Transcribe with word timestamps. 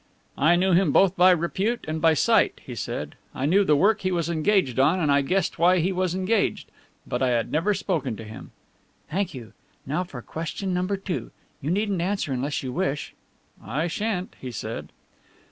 "I 0.39 0.55
knew 0.55 0.71
him 0.71 0.91
both 0.91 1.15
by 1.15 1.29
repute 1.29 1.85
and 1.87 2.01
by 2.01 2.15
sight," 2.15 2.59
he 2.65 2.73
said. 2.73 3.13
"I 3.35 3.45
knew 3.45 3.63
the 3.63 3.75
work 3.75 4.01
he 4.01 4.11
was 4.11 4.31
engaged 4.31 4.79
on 4.79 4.99
and 4.99 5.11
I 5.11 5.21
guessed 5.21 5.59
why 5.59 5.77
he 5.77 5.91
was 5.91 6.15
engaged. 6.15 6.71
But 7.05 7.21
I 7.21 7.29
had 7.29 7.51
never 7.51 7.75
spoken 7.75 8.15
to 8.15 8.23
him." 8.23 8.49
"Thank 9.11 9.35
you 9.35 9.53
now 9.85 10.03
for 10.03 10.23
question 10.23 10.73
number 10.73 10.97
two. 10.97 11.29
You 11.61 11.69
needn't 11.69 12.01
answer 12.01 12.33
unless 12.33 12.63
you 12.63 12.73
wish." 12.73 13.13
"I 13.63 13.85
shan't," 13.85 14.35
he 14.41 14.49
said. 14.49 14.89